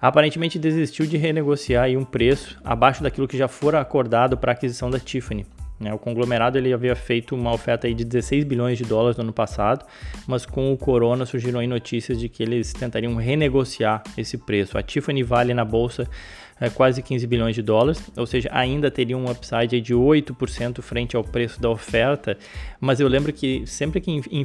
Aparentemente 0.00 0.58
desistiu 0.58 1.06
de 1.06 1.16
renegociar 1.16 1.88
um 1.90 2.04
preço 2.04 2.58
abaixo 2.64 3.02
daquilo 3.02 3.28
que 3.28 3.38
já 3.38 3.46
fora 3.46 3.80
acordado 3.80 4.36
para 4.36 4.52
a 4.52 4.54
aquisição 4.54 4.90
da 4.90 4.98
Tiffany. 4.98 5.46
Né? 5.78 5.92
O 5.92 5.98
conglomerado 5.98 6.56
ele 6.56 6.72
havia 6.72 6.94
feito 6.94 7.34
uma 7.34 7.52
oferta 7.52 7.92
de 7.92 8.04
16 8.04 8.44
bilhões 8.44 8.78
de 8.78 8.84
dólares 8.84 9.16
no 9.16 9.24
ano 9.24 9.32
passado, 9.32 9.84
mas 10.26 10.46
com 10.46 10.72
o 10.72 10.76
corona 10.76 11.26
surgiram 11.26 11.64
notícias 11.66 12.18
de 12.18 12.28
que 12.28 12.42
eles 12.42 12.72
tentariam 12.72 13.14
renegociar 13.16 14.02
esse 14.16 14.38
preço. 14.38 14.78
A 14.78 14.82
Tiffany 14.82 15.22
vale 15.22 15.52
na 15.52 15.64
bolsa 15.64 16.08
é, 16.60 16.70
quase 16.70 17.02
15 17.02 17.26
bilhões 17.26 17.54
de 17.54 17.62
dólares, 17.62 18.10
ou 18.16 18.26
seja, 18.26 18.48
ainda 18.52 18.90
teria 18.90 19.16
um 19.16 19.30
upside 19.30 19.80
de 19.80 19.94
8% 19.94 20.80
frente 20.82 21.16
ao 21.16 21.24
preço 21.24 21.60
da 21.60 21.68
oferta, 21.68 22.36
mas 22.80 23.00
eu 23.00 23.08
lembro 23.08 23.32
que 23.32 23.66
sempre 23.66 24.00
que 24.00 24.10
em 24.10 24.44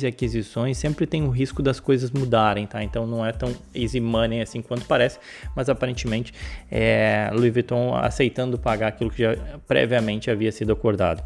e 0.00 0.06
aquisições, 0.06 0.78
sempre 0.78 1.06
tem 1.06 1.22
o 1.22 1.30
risco 1.30 1.62
das 1.62 1.78
coisas 1.80 2.10
mudarem, 2.10 2.66
tá? 2.66 2.82
Então 2.82 3.06
não 3.06 3.24
é 3.24 3.32
tão 3.32 3.54
easy 3.74 4.00
money 4.00 4.40
assim 4.40 4.62
quanto 4.62 4.84
parece, 4.86 5.18
mas 5.54 5.68
aparentemente 5.68 6.32
é 6.70 7.30
Louis 7.32 7.52
Vuitton 7.52 7.94
aceitando 7.94 8.58
pagar 8.58 8.88
aquilo 8.88 9.10
que 9.10 9.22
já 9.22 9.36
previamente 9.66 10.30
havia 10.30 10.52
sido 10.52 10.72
acordado. 10.72 11.22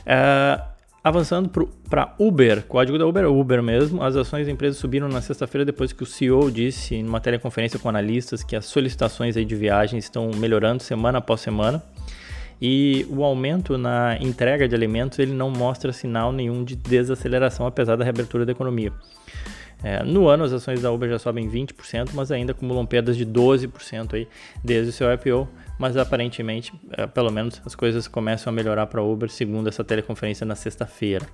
Uh, 0.00 0.70
avançando 1.02 1.48
para 1.88 2.14
Uber, 2.18 2.62
código 2.66 2.98
da 2.98 3.06
Uber, 3.06 3.30
Uber 3.30 3.62
mesmo, 3.62 4.02
as 4.02 4.16
ações 4.16 4.46
da 4.46 4.52
empresa 4.52 4.78
subiram 4.78 5.08
na 5.08 5.20
sexta-feira 5.20 5.64
depois 5.64 5.92
que 5.92 6.02
o 6.02 6.06
CEO 6.06 6.50
disse 6.50 6.94
em 6.94 7.06
uma 7.06 7.20
teleconferência 7.20 7.78
com 7.78 7.88
analistas 7.88 8.42
que 8.42 8.54
as 8.54 8.66
solicitações 8.66 9.34
de 9.34 9.54
viagens 9.54 10.04
estão 10.04 10.30
melhorando 10.36 10.82
semana 10.82 11.18
após 11.18 11.40
semana 11.40 11.82
e 12.60 13.06
o 13.08 13.24
aumento 13.24 13.78
na 13.78 14.18
entrega 14.20 14.68
de 14.68 14.74
alimentos 14.74 15.18
ele 15.18 15.32
não 15.32 15.50
mostra 15.50 15.92
sinal 15.92 16.30
nenhum 16.30 16.62
de 16.62 16.76
desaceleração 16.76 17.66
apesar 17.66 17.96
da 17.96 18.04
reabertura 18.04 18.44
da 18.44 18.52
economia. 18.52 18.92
É, 19.82 20.02
no 20.02 20.28
ano, 20.28 20.44
as 20.44 20.52
ações 20.52 20.82
da 20.82 20.92
Uber 20.92 21.08
já 21.08 21.18
sobem 21.18 21.48
20%, 21.48 22.10
mas 22.12 22.30
ainda 22.30 22.52
acumulam 22.52 22.84
perdas 22.84 23.16
de 23.16 23.24
12% 23.24 24.14
aí 24.14 24.28
desde 24.62 24.90
o 24.90 24.92
seu 24.92 25.12
IPO. 25.12 25.48
Mas 25.78 25.96
aparentemente, 25.96 26.72
é, 26.92 27.06
pelo 27.06 27.30
menos, 27.30 27.60
as 27.64 27.74
coisas 27.74 28.06
começam 28.06 28.52
a 28.52 28.54
melhorar 28.54 28.86
para 28.86 29.00
a 29.00 29.04
Uber, 29.04 29.30
segundo 29.30 29.68
essa 29.68 29.82
teleconferência 29.82 30.44
na 30.44 30.54
sexta-feira. 30.54 31.26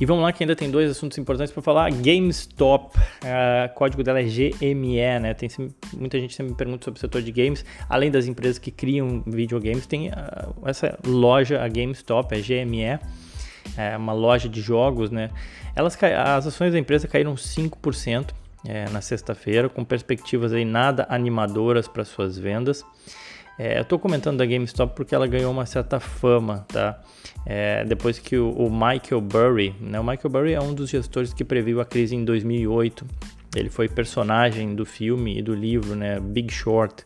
E 0.00 0.06
vamos 0.06 0.22
lá 0.22 0.32
que 0.32 0.42
ainda 0.42 0.56
tem 0.56 0.70
dois 0.70 0.90
assuntos 0.90 1.18
importantes 1.18 1.52
para 1.52 1.62
falar. 1.62 1.90
GameStop, 1.90 2.96
uh, 2.96 3.74
código 3.74 4.02
dela 4.02 4.18
é 4.18 4.24
GME, 4.24 5.20
né? 5.20 5.34
Tem 5.34 5.50
muita 5.94 6.18
gente 6.18 6.34
sempre 6.34 6.52
me 6.52 6.56
pergunta 6.56 6.82
sobre 6.86 6.96
o 6.96 7.00
setor 7.00 7.20
de 7.20 7.30
games. 7.30 7.66
Além 7.86 8.10
das 8.10 8.26
empresas 8.26 8.58
que 8.58 8.70
criam 8.70 9.22
videogames, 9.26 9.86
tem 9.86 10.08
uh, 10.08 10.12
essa 10.64 10.98
loja, 11.06 11.62
a 11.62 11.68
GameStop, 11.68 12.34
é 12.34 12.40
GME, 12.40 12.98
é 13.76 13.96
uma 13.96 14.12
loja 14.12 14.48
de 14.48 14.60
jogos, 14.60 15.10
né? 15.10 15.30
Elas, 15.74 15.96
as 16.02 16.46
ações 16.46 16.72
da 16.72 16.78
empresa 16.78 17.06
caíram 17.06 17.34
5% 17.34 18.30
é, 18.66 18.88
na 18.90 19.00
sexta-feira, 19.00 19.68
com 19.68 19.84
perspectivas 19.84 20.52
aí 20.52 20.64
nada 20.64 21.06
animadoras 21.08 21.88
para 21.88 22.04
suas 22.04 22.38
vendas. 22.38 22.84
É, 23.58 23.76
eu 23.78 23.82
estou 23.82 23.98
comentando 23.98 24.38
da 24.38 24.46
GameStop 24.46 24.94
porque 24.94 25.14
ela 25.14 25.26
ganhou 25.26 25.52
uma 25.52 25.66
certa 25.66 26.00
fama, 26.00 26.64
tá? 26.68 26.98
É, 27.44 27.84
depois 27.84 28.18
que 28.18 28.36
o, 28.36 28.50
o, 28.52 28.70
Michael 28.70 29.20
Burry, 29.20 29.74
né? 29.80 30.00
O 30.00 30.02
Michael 30.02 30.30
Burry 30.30 30.52
é 30.54 30.60
um 30.60 30.72
dos 30.72 30.88
gestores 30.88 31.34
que 31.34 31.44
previu 31.44 31.80
a 31.80 31.84
crise 31.84 32.16
em 32.16 32.24
2008. 32.24 33.04
Ele 33.54 33.68
foi 33.68 33.88
personagem 33.88 34.74
do 34.74 34.86
filme 34.86 35.38
e 35.38 35.42
do 35.42 35.54
livro, 35.54 35.94
né? 35.94 36.18
Big 36.20 36.52
Short. 36.52 37.04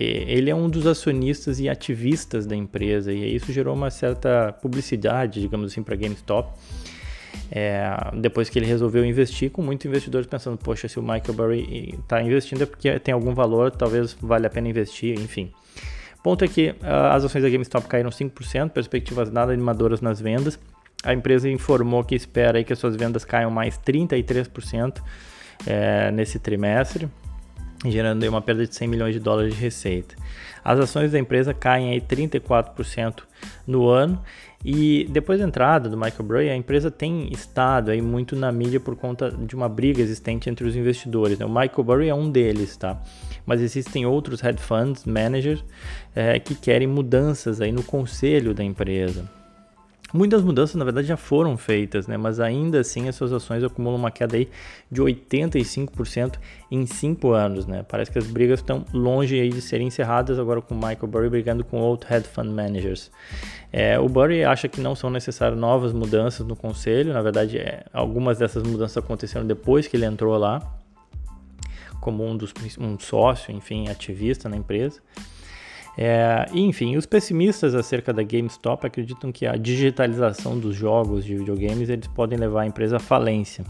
Ele 0.00 0.48
é 0.48 0.54
um 0.54 0.70
dos 0.70 0.86
acionistas 0.86 1.58
e 1.58 1.68
ativistas 1.68 2.46
da 2.46 2.54
empresa 2.54 3.12
e 3.12 3.34
isso 3.34 3.52
gerou 3.52 3.74
uma 3.74 3.90
certa 3.90 4.52
publicidade, 4.52 5.40
digamos 5.40 5.72
assim, 5.72 5.82
para 5.82 5.94
a 5.94 5.96
GameStop. 5.96 6.52
É, 7.50 7.82
depois 8.14 8.48
que 8.48 8.58
ele 8.58 8.66
resolveu 8.66 9.04
investir, 9.04 9.50
com 9.50 9.60
muitos 9.60 9.86
investidores 9.86 10.26
pensando, 10.28 10.56
poxa, 10.56 10.86
se 10.86 11.00
o 11.00 11.02
Michael 11.02 11.34
Burry 11.34 11.94
está 11.98 12.22
investindo 12.22 12.62
é 12.62 12.66
porque 12.66 12.98
tem 13.00 13.12
algum 13.12 13.34
valor, 13.34 13.72
talvez 13.72 14.16
valha 14.20 14.46
a 14.46 14.50
pena 14.50 14.68
investir, 14.68 15.18
enfim. 15.18 15.50
Ponto 16.22 16.44
é 16.44 16.48
que 16.48 16.70
uh, 16.70 16.76
as 17.12 17.24
ações 17.24 17.42
da 17.42 17.48
GameStop 17.48 17.88
caíram 17.88 18.10
5%, 18.10 18.70
perspectivas 18.70 19.32
nada 19.32 19.52
animadoras 19.52 20.00
nas 20.00 20.20
vendas. 20.20 20.58
A 21.02 21.12
empresa 21.12 21.48
informou 21.48 22.04
que 22.04 22.14
espera 22.14 22.58
aí 22.58 22.64
que 22.64 22.72
as 22.72 22.78
suas 22.78 22.94
vendas 22.94 23.24
caiam 23.24 23.50
mais 23.50 23.78
33% 23.78 25.00
é, 25.66 26.10
nesse 26.10 26.38
trimestre, 26.38 27.08
gerando 27.84 28.22
uma 28.28 28.40
perda 28.40 28.66
de 28.66 28.74
100 28.74 28.88
milhões 28.88 29.14
de 29.14 29.20
dólares 29.20 29.54
de 29.54 29.60
receita. 29.60 30.14
As 30.64 30.78
ações 30.78 31.12
da 31.12 31.18
empresa 31.18 31.54
caem 31.54 31.90
aí 31.90 32.00
34% 32.00 33.22
no 33.66 33.88
ano 33.88 34.20
e 34.64 35.06
depois 35.10 35.38
da 35.38 35.46
entrada 35.46 35.88
do 35.88 35.96
Michael 35.96 36.24
Burry, 36.24 36.50
a 36.50 36.56
empresa 36.56 36.90
tem 36.90 37.32
estado 37.32 37.90
aí 37.90 38.02
muito 38.02 38.34
na 38.34 38.50
mídia 38.50 38.80
por 38.80 38.96
conta 38.96 39.30
de 39.30 39.54
uma 39.54 39.68
briga 39.68 40.02
existente 40.02 40.50
entre 40.50 40.66
os 40.66 40.74
investidores. 40.74 41.38
Né? 41.38 41.46
O 41.46 41.48
Michael 41.48 41.84
Burry 41.84 42.08
é 42.08 42.14
um 42.14 42.28
deles, 42.28 42.76
tá? 42.76 43.00
Mas 43.46 43.60
existem 43.60 44.04
outros 44.04 44.42
hedge 44.42 44.60
funds 44.60 45.04
managers 45.04 45.64
é, 46.14 46.40
que 46.40 46.54
querem 46.54 46.88
mudanças 46.88 47.60
aí 47.60 47.70
no 47.70 47.84
conselho 47.84 48.52
da 48.52 48.64
empresa. 48.64 49.37
Muitas 50.12 50.42
mudanças, 50.42 50.74
na 50.74 50.86
verdade, 50.86 51.06
já 51.06 51.18
foram 51.18 51.58
feitas, 51.58 52.06
né? 52.06 52.16
mas 52.16 52.40
ainda 52.40 52.80
assim 52.80 53.08
as 53.08 53.14
suas 53.14 53.30
ações 53.30 53.62
acumulam 53.62 53.98
uma 53.98 54.10
queda 54.10 54.38
aí 54.38 54.48
de 54.90 55.02
85% 55.02 56.36
em 56.70 56.86
5 56.86 57.30
anos. 57.32 57.66
Né? 57.66 57.84
Parece 57.86 58.10
que 58.10 58.18
as 58.18 58.26
brigas 58.26 58.60
estão 58.60 58.86
longe 58.92 59.38
aí 59.38 59.50
de 59.50 59.60
serem 59.60 59.88
encerradas 59.88 60.38
agora 60.38 60.62
com 60.62 60.74
Michael 60.74 61.06
Burry 61.06 61.28
brigando 61.28 61.62
com 61.62 61.78
outros 61.78 62.10
hedge 62.10 62.26
fund 62.26 62.48
managers. 62.48 63.10
É, 63.70 63.98
o 63.98 64.08
Burry 64.08 64.44
acha 64.44 64.66
que 64.66 64.80
não 64.80 64.94
são 64.94 65.10
necessárias 65.10 65.58
novas 65.58 65.92
mudanças 65.92 66.46
no 66.46 66.56
conselho, 66.56 67.12
na 67.12 67.20
verdade, 67.20 67.58
é, 67.58 67.84
algumas 67.92 68.38
dessas 68.38 68.62
mudanças 68.62 68.96
aconteceram 68.96 69.46
depois 69.46 69.86
que 69.86 69.94
ele 69.94 70.06
entrou 70.06 70.38
lá, 70.38 70.62
como 72.00 72.24
um, 72.24 72.34
dos, 72.34 72.54
um 72.78 72.98
sócio, 72.98 73.54
enfim, 73.54 73.90
ativista 73.90 74.48
na 74.48 74.56
empresa. 74.56 75.02
É, 76.00 76.46
enfim, 76.54 76.96
os 76.96 77.06
pessimistas 77.06 77.74
acerca 77.74 78.12
da 78.12 78.22
GameStop 78.22 78.86
acreditam 78.86 79.32
que 79.32 79.44
a 79.44 79.56
digitalização 79.56 80.56
dos 80.56 80.76
jogos 80.76 81.24
de 81.24 81.36
videogames 81.36 81.88
eles 81.88 82.06
podem 82.06 82.38
levar 82.38 82.62
a 82.62 82.66
empresa 82.66 82.98
à 82.98 83.00
falência. 83.00 83.64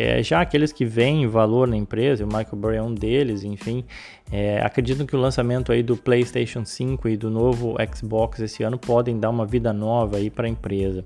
É, 0.00 0.22
já 0.22 0.40
aqueles 0.40 0.70
que 0.70 0.84
veem 0.84 1.26
valor 1.26 1.66
na 1.66 1.76
empresa, 1.76 2.22
o 2.22 2.28
Michael 2.28 2.54
Burry 2.54 2.76
é 2.76 2.82
um 2.82 2.94
deles, 2.94 3.42
enfim, 3.42 3.84
é, 4.30 4.64
acreditam 4.64 5.04
que 5.04 5.16
o 5.16 5.18
lançamento 5.18 5.72
aí 5.72 5.82
do 5.82 5.96
PlayStation 5.96 6.64
5 6.64 7.08
e 7.08 7.16
do 7.16 7.28
novo 7.28 7.74
Xbox 7.92 8.38
esse 8.38 8.62
ano 8.62 8.78
podem 8.78 9.18
dar 9.18 9.28
uma 9.28 9.44
vida 9.44 9.72
nova 9.72 10.18
aí 10.18 10.30
para 10.30 10.46
a 10.46 10.48
empresa. 10.48 11.04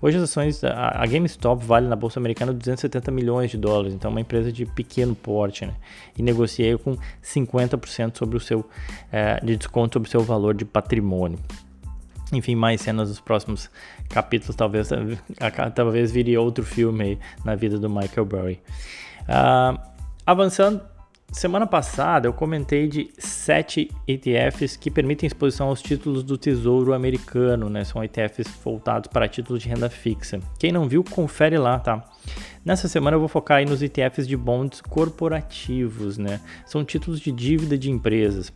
Hoje 0.00 0.18
as 0.18 0.22
ações, 0.22 0.62
a, 0.62 1.02
a, 1.02 1.06
GameStop 1.06 1.64
vale 1.64 1.88
na 1.88 1.96
bolsa 1.96 2.20
americana 2.20 2.52
270 2.52 3.10
milhões 3.10 3.50
de 3.50 3.58
dólares, 3.58 3.94
então 3.94 4.08
é 4.08 4.14
uma 4.14 4.20
empresa 4.20 4.52
de 4.52 4.64
pequeno 4.64 5.16
porte, 5.16 5.66
né? 5.66 5.74
E 6.16 6.22
negociei 6.22 6.78
com 6.78 6.96
50% 7.20 8.16
sobre 8.16 8.36
o 8.36 8.40
seu 8.40 8.64
é, 9.10 9.44
de 9.44 9.56
desconto 9.56 9.94
sobre 9.94 10.06
o 10.06 10.10
seu 10.10 10.20
valor 10.20 10.54
de 10.54 10.64
patrimônio 10.64 11.40
enfim, 12.32 12.54
mais 12.54 12.80
cenas 12.80 13.08
dos 13.08 13.20
próximos 13.20 13.70
capítulos, 14.08 14.54
talvez, 14.56 14.90
talvez 15.74 16.12
vire 16.12 16.36
outro 16.36 16.64
filme 16.64 17.18
na 17.44 17.54
vida 17.54 17.78
do 17.78 17.88
Michael 17.88 18.24
Burry. 18.24 18.60
Uh, 19.22 19.78
avançando, 20.24 20.80
semana 21.32 21.66
passada 21.66 22.28
eu 22.28 22.32
comentei 22.32 22.88
de 22.88 23.10
sete 23.18 23.90
ETFs 24.06 24.76
que 24.76 24.90
permitem 24.90 25.26
exposição 25.26 25.68
aos 25.68 25.82
títulos 25.82 26.22
do 26.22 26.38
Tesouro 26.38 26.92
Americano, 26.92 27.68
né? 27.68 27.84
São 27.84 28.02
ETFs 28.02 28.48
voltados 28.64 29.08
para 29.12 29.28
títulos 29.28 29.62
de 29.62 29.68
renda 29.68 29.90
fixa. 29.90 30.40
Quem 30.58 30.72
não 30.72 30.88
viu, 30.88 31.04
confere 31.04 31.58
lá, 31.58 31.78
tá? 31.78 32.04
Nessa 32.64 32.88
semana 32.88 33.16
eu 33.16 33.20
vou 33.20 33.28
focar 33.28 33.58
aí 33.58 33.64
nos 33.64 33.82
ETFs 33.82 34.26
de 34.26 34.36
bonds 34.36 34.80
corporativos, 34.80 36.18
né? 36.18 36.40
São 36.66 36.84
títulos 36.84 37.20
de 37.20 37.32
dívida 37.32 37.76
de 37.78 37.90
empresas. 37.90 38.52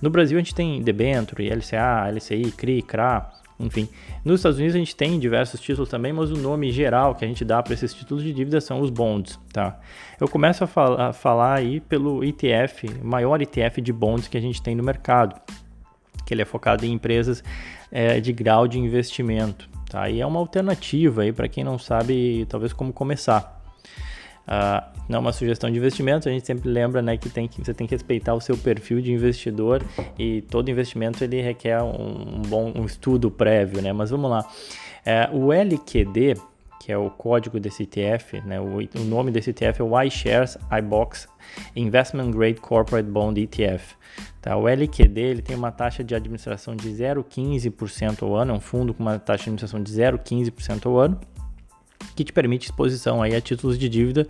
No 0.00 0.10
Brasil 0.10 0.36
a 0.36 0.40
gente 0.40 0.54
tem 0.54 0.82
debenture, 0.82 1.48
LCA, 1.48 2.10
LCI, 2.10 2.52
CRI, 2.52 2.82
CRA, 2.82 3.30
enfim. 3.58 3.88
Nos 4.24 4.40
Estados 4.40 4.58
Unidos 4.58 4.74
a 4.74 4.78
gente 4.78 4.96
tem 4.96 5.18
diversos 5.18 5.60
títulos 5.60 5.88
também, 5.88 6.12
mas 6.12 6.30
o 6.30 6.36
nome 6.36 6.72
geral 6.72 7.14
que 7.14 7.24
a 7.24 7.28
gente 7.28 7.44
dá 7.44 7.62
para 7.62 7.74
esses 7.74 7.94
títulos 7.94 8.22
de 8.22 8.32
dívida 8.32 8.60
são 8.60 8.80
os 8.80 8.90
bonds, 8.90 9.38
tá? 9.52 9.78
Eu 10.20 10.28
começo 10.28 10.64
a, 10.64 10.66
fal 10.66 11.00
a 11.00 11.12
falar 11.12 11.54
aí 11.54 11.80
pelo 11.80 12.24
ETF, 12.24 12.88
maior 13.02 13.40
ETF 13.40 13.80
de 13.80 13.92
bonds 13.92 14.28
que 14.28 14.36
a 14.36 14.40
gente 14.40 14.60
tem 14.60 14.74
no 14.74 14.82
mercado, 14.82 15.40
que 16.26 16.34
ele 16.34 16.42
é 16.42 16.44
focado 16.44 16.84
em 16.84 16.92
empresas 16.92 17.44
é, 17.92 18.20
de 18.20 18.32
grau 18.32 18.66
de 18.66 18.78
investimento, 18.78 19.68
tá? 19.88 20.08
E 20.10 20.20
é 20.20 20.26
uma 20.26 20.40
alternativa 20.40 21.22
aí 21.22 21.32
para 21.32 21.48
quem 21.48 21.62
não 21.62 21.78
sabe 21.78 22.46
talvez 22.48 22.72
como 22.72 22.92
começar. 22.92 23.62
Uh, 24.46 24.94
não 25.08 25.16
é 25.16 25.20
uma 25.20 25.32
sugestão 25.32 25.70
de 25.70 25.76
investimento, 25.76 26.28
a 26.28 26.32
gente 26.32 26.46
sempre 26.46 26.68
lembra 26.68 27.00
né, 27.00 27.16
que, 27.16 27.28
tem 27.28 27.48
que 27.48 27.62
você 27.62 27.72
tem 27.72 27.86
que 27.86 27.94
respeitar 27.94 28.34
o 28.34 28.40
seu 28.40 28.56
perfil 28.56 29.00
de 29.00 29.12
investidor 29.12 29.82
e 30.18 30.42
todo 30.42 30.70
investimento 30.70 31.22
ele 31.24 31.40
requer 31.40 31.82
um, 31.82 32.36
um 32.36 32.42
bom 32.42 32.72
um 32.74 32.84
estudo 32.84 33.30
prévio, 33.30 33.80
né? 33.82 33.92
Mas 33.92 34.10
vamos 34.10 34.30
lá. 34.30 34.46
É, 35.04 35.28
o 35.32 35.52
LQD, 35.52 36.36
que 36.80 36.92
é 36.92 36.96
o 36.96 37.10
código 37.10 37.58
desse 37.60 37.84
ETF, 37.84 38.40
né, 38.42 38.60
o, 38.60 38.78
o 38.78 39.04
nome 39.04 39.30
desse 39.30 39.50
ETF 39.50 39.80
é 39.80 39.84
o 39.84 40.02
iShares 40.02 40.58
iBox 40.78 41.28
Investment 41.74 42.30
Grade 42.30 42.60
Corporate 42.60 43.08
Bond 43.08 43.40
ETF. 43.40 43.94
Tá? 44.40 44.56
O 44.56 44.68
LQD 44.68 45.20
ele 45.20 45.42
tem 45.42 45.56
uma 45.56 45.72
taxa 45.72 46.04
de 46.04 46.14
administração 46.14 46.76
de 46.76 46.88
0,15% 46.88 48.22
ao 48.22 48.34
ano, 48.34 48.52
é 48.52 48.56
um 48.56 48.60
fundo 48.60 48.92
com 48.92 49.02
uma 49.02 49.18
taxa 49.18 49.44
de 49.44 49.50
administração 49.50 49.82
de 49.82 49.92
0,15% 49.92 50.86
ao 50.86 50.98
ano 50.98 51.18
que 52.14 52.24
te 52.24 52.32
permite 52.32 52.66
exposição 52.66 53.22
aí 53.22 53.34
a 53.34 53.40
títulos 53.40 53.78
de 53.78 53.88
dívida 53.88 54.26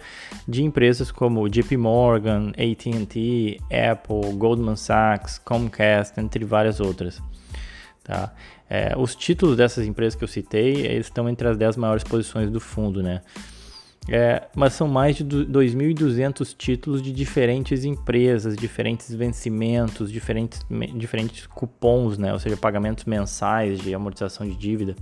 de 0.47 0.63
empresas 0.63 1.11
como 1.11 1.49
JP 1.49 1.77
Morgan, 1.77 2.51
AT&T, 2.51 3.61
Apple, 3.71 4.33
Goldman 4.35 4.77
Sachs, 4.77 5.39
Comcast, 5.39 6.19
entre 6.21 6.45
várias 6.45 6.81
outras. 6.81 7.23
Tá? 8.03 8.35
É, 8.69 8.95
os 8.97 9.15
títulos 9.15 9.57
dessas 9.57 9.87
empresas 9.87 10.15
que 10.15 10.25
eu 10.25 10.29
citei 10.29 10.97
estão 10.99 11.29
entre 11.29 11.49
as 11.49 11.57
10 11.57 11.77
maiores 11.77 12.05
posições 12.05 12.51
do 12.51 12.61
fundo, 12.61 13.03
né? 13.03 13.21
É, 14.09 14.43
mas 14.55 14.75
são 14.75 14.87
mais 14.87 15.17
de 15.17 15.25
2.200 15.25 16.55
títulos 16.57 17.01
de 17.01 17.11
diferentes 17.11 17.85
empresas, 17.85 18.55
diferentes 18.55 19.15
vencimentos, 19.15 20.13
diferentes, 20.13 20.61
diferentes 20.95 21.47
cupons, 21.47 22.19
né? 22.19 22.33
ou 22.33 22.39
seja, 22.39 22.57
pagamentos 22.57 23.07
mensais 23.07 23.81
de 23.81 23.95
amortização 23.95 24.47
de 24.47 24.55
dívida. 24.55 24.95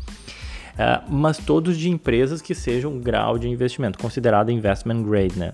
Uh, 0.73 1.13
mas 1.13 1.39
todos 1.39 1.77
de 1.77 1.91
empresas 1.91 2.41
que 2.41 2.55
sejam 2.55 2.99
grau 2.99 3.39
de 3.39 3.49
investimento, 3.49 3.99
considerado 3.99 4.51
investment 4.51 5.03
grade, 5.03 5.39
né? 5.39 5.53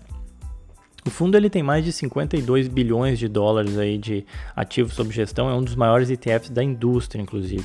O 1.05 1.11
fundo 1.11 1.37
ele 1.37 1.49
tem 1.49 1.63
mais 1.63 1.85
de 1.85 1.93
52 1.93 2.69
bilhões 2.69 3.19
de 3.19 3.29
dólares 3.29 3.79
aí 3.79 3.97
de 3.97 4.25
ativos 4.55 4.95
sob 4.95 5.13
gestão, 5.13 5.49
é 5.49 5.55
um 5.55 5.63
dos 5.63 5.75
maiores 5.75 6.11
ETFs 6.11 6.51
da 6.51 6.63
indústria, 6.63 7.23
inclusive. 7.23 7.65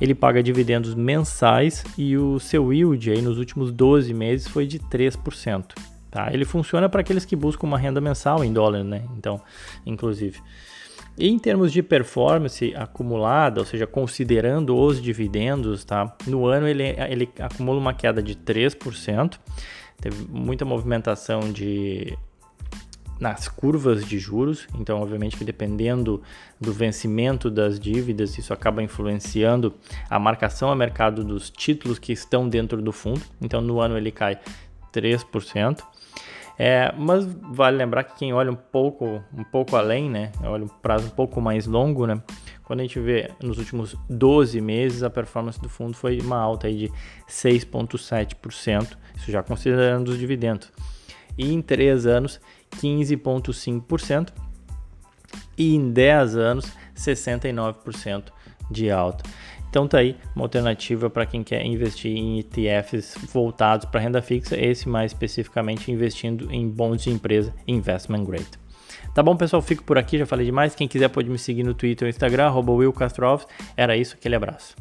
ele 0.00 0.14
paga 0.14 0.42
dividendos 0.42 0.94
mensais 0.94 1.84
e 1.96 2.16
o 2.16 2.40
seu 2.40 2.72
yield 2.72 3.10
aí 3.10 3.22
nos 3.22 3.38
últimos 3.38 3.70
12 3.70 4.12
meses 4.12 4.48
foi 4.48 4.66
de 4.66 4.78
3%. 4.78 5.64
Tá? 6.10 6.32
Ele 6.32 6.44
funciona 6.44 6.88
para 6.88 7.00
aqueles 7.00 7.24
que 7.24 7.34
buscam 7.34 7.66
uma 7.66 7.78
renda 7.78 8.00
mensal 8.00 8.44
em 8.44 8.52
dólar, 8.52 8.84
né? 8.84 9.02
Então, 9.16 9.40
inclusive. 9.86 10.40
Em 11.16 11.38
termos 11.38 11.72
de 11.72 11.82
performance 11.82 12.74
acumulada, 12.74 13.60
ou 13.60 13.66
seja, 13.66 13.86
considerando 13.86 14.76
os 14.76 15.00
dividendos, 15.00 15.84
tá? 15.84 16.16
No 16.26 16.46
ano 16.46 16.66
ele, 16.66 16.82
ele 17.08 17.28
acumula 17.38 17.78
uma 17.78 17.94
queda 17.94 18.20
de 18.20 18.34
3%. 18.34 19.38
Teve 20.00 20.26
muita 20.28 20.64
movimentação 20.64 21.52
de 21.52 22.18
nas 23.20 23.48
curvas 23.48 24.04
de 24.04 24.18
juros, 24.18 24.66
então 24.78 25.00
obviamente 25.00 25.36
que 25.36 25.44
dependendo 25.44 26.20
do 26.60 26.72
vencimento 26.72 27.48
das 27.48 27.78
dívidas, 27.78 28.36
isso 28.36 28.52
acaba 28.52 28.82
influenciando 28.82 29.72
a 30.10 30.18
marcação 30.18 30.70
a 30.70 30.74
mercado 30.74 31.22
dos 31.22 31.48
títulos 31.48 31.98
que 31.98 32.12
estão 32.12 32.48
dentro 32.48 32.82
do 32.82 32.92
fundo. 32.92 33.22
Então 33.40 33.60
no 33.60 33.80
ano 33.80 33.96
ele 33.96 34.10
cai 34.10 34.38
3%. 34.92 35.82
É, 36.58 36.92
mas 36.96 37.26
vale 37.26 37.76
lembrar 37.76 38.04
que 38.04 38.16
quem 38.16 38.32
olha 38.32 38.50
um 38.50 38.56
pouco, 38.56 39.22
um 39.36 39.42
pouco 39.44 39.76
além, 39.76 40.08
né, 40.08 40.30
olha 40.42 40.64
um 40.64 40.68
prazo 40.68 41.08
um 41.08 41.10
pouco 41.10 41.40
mais 41.40 41.66
longo, 41.66 42.06
né, 42.06 42.22
quando 42.62 42.80
a 42.80 42.82
gente 42.84 43.00
vê 43.00 43.30
nos 43.42 43.58
últimos 43.58 43.96
12 44.08 44.60
meses 44.60 45.02
a 45.02 45.10
performance 45.10 45.60
do 45.60 45.68
fundo 45.68 45.96
foi 45.96 46.20
uma 46.20 46.38
alta 46.38 46.68
aí 46.68 46.76
de 46.76 46.92
6,7%, 47.28 48.96
isso 49.16 49.30
já 49.32 49.42
considerando 49.42 50.08
os 50.08 50.18
dividendos. 50.18 50.72
E 51.36 51.52
em 51.52 51.60
3 51.60 52.06
anos, 52.06 52.40
15,5%. 52.80 54.32
E 55.56 55.74
em 55.74 55.90
10 55.90 56.36
anos, 56.36 56.72
69% 56.96 58.32
de 58.70 58.90
alta. 58.90 59.24
Então 59.74 59.88
tá 59.88 59.98
aí 59.98 60.14
uma 60.36 60.44
alternativa 60.44 61.10
para 61.10 61.26
quem 61.26 61.42
quer 61.42 61.66
investir 61.66 62.16
em 62.16 62.38
ETFs 62.38 63.16
voltados 63.32 63.84
para 63.84 63.98
renda 63.98 64.22
fixa, 64.22 64.56
esse 64.56 64.88
mais 64.88 65.10
especificamente 65.10 65.90
investindo 65.90 66.48
em 66.52 66.68
bons 66.68 67.02
de 67.02 67.10
empresa 67.10 67.52
investment 67.66 68.22
grade. 68.22 68.46
Tá 69.12 69.20
bom, 69.20 69.34
pessoal? 69.34 69.60
Fico 69.60 69.82
por 69.82 69.98
aqui, 69.98 70.16
já 70.16 70.26
falei 70.26 70.46
demais. 70.46 70.76
Quem 70.76 70.86
quiser 70.86 71.08
pode 71.08 71.28
me 71.28 71.36
seguir 71.36 71.64
no 71.64 71.74
Twitter 71.74 72.06
ou 72.06 72.08
Instagram, 72.08 72.52
Will 72.54 72.94
Era 73.76 73.96
isso, 73.96 74.14
aquele 74.14 74.36
abraço. 74.36 74.76